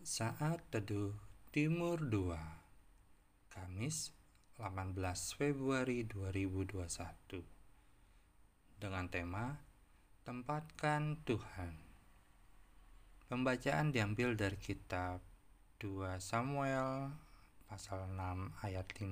[0.00, 1.12] Saat Teduh
[1.52, 2.32] Timur 2
[3.52, 4.16] Kamis
[4.56, 4.96] 18
[5.36, 7.44] Februari 2021
[8.80, 9.60] Dengan tema
[10.24, 11.76] Tempatkan Tuhan.
[13.28, 15.20] Pembacaan diambil dari kitab
[15.84, 17.12] 2 Samuel
[17.68, 19.04] pasal 6 ayat 15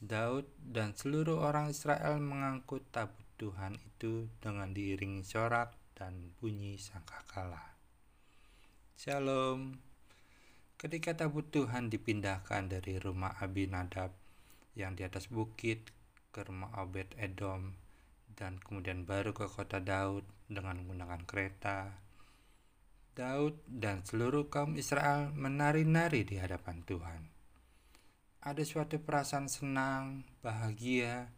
[0.00, 7.73] Daud dan seluruh orang Israel mengangkut tabut Tuhan itu dengan diiringi sorak dan bunyi sangkakala.
[9.04, 9.76] Shalom.
[10.80, 14.16] Ketika tabut Tuhan dipindahkan dari rumah Abinadab
[14.72, 15.92] yang di atas bukit
[16.32, 17.76] ke rumah Obed Edom
[18.32, 21.92] dan kemudian baru ke kota Daud dengan menggunakan kereta,
[23.12, 27.28] Daud dan seluruh kaum Israel menari-nari di hadapan Tuhan.
[28.40, 31.28] Ada suatu perasaan senang, bahagia,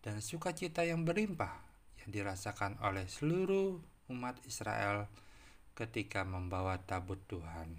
[0.00, 1.68] dan sukacita yang berlimpah
[2.00, 3.76] yang dirasakan oleh seluruh
[4.08, 5.04] umat Israel
[5.80, 7.72] ketika membawa tabut Tuhan.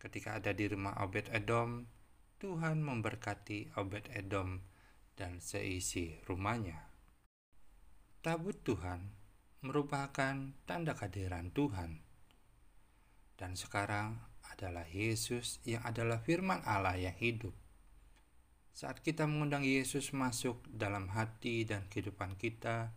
[0.00, 1.84] Ketika ada di rumah Obed Edom,
[2.40, 4.64] Tuhan memberkati Obed Edom
[5.12, 6.88] dan seisi rumahnya.
[8.24, 9.12] Tabut Tuhan
[9.60, 12.00] merupakan tanda kehadiran Tuhan.
[13.36, 14.16] Dan sekarang
[14.48, 17.52] adalah Yesus yang adalah firman Allah yang hidup.
[18.72, 22.96] Saat kita mengundang Yesus masuk dalam hati dan kehidupan kita,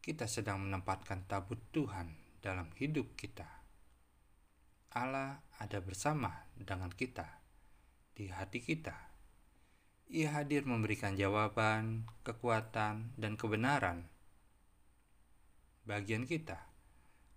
[0.00, 3.46] kita sedang menempatkan tabut Tuhan dalam hidup kita.
[4.90, 7.28] Allah ada bersama dengan kita
[8.16, 8.96] di hati kita.
[10.10, 14.10] Ia hadir memberikan jawaban, kekuatan, dan kebenaran.
[15.86, 16.58] Bagian kita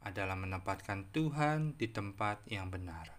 [0.02, 3.14] adalah menempatkan Tuhan di tempat yang benar.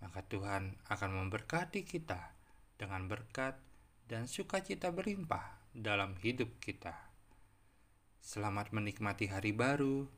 [0.00, 2.32] Maka Tuhan akan memberkati kita
[2.80, 3.60] dengan berkat
[4.08, 6.96] dan sukacita berlimpah dalam hidup kita.
[8.24, 10.17] Selamat menikmati hari baru